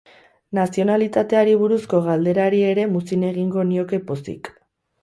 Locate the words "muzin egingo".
2.95-3.69